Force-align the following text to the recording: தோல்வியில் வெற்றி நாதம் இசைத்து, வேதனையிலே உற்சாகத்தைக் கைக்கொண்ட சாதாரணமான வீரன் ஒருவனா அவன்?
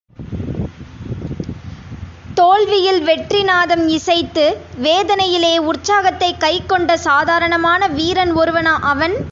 தோல்வியில் 2.33 3.03
வெற்றி 3.03 3.43
நாதம் 3.43 3.87
இசைத்து, 3.87 4.57
வேதனையிலே 4.81 5.57
உற்சாகத்தைக் 5.57 6.39
கைக்கொண்ட 6.39 6.93
சாதாரணமான 6.93 7.87
வீரன் 7.87 8.37
ஒருவனா 8.37 8.77
அவன்? 8.81 9.25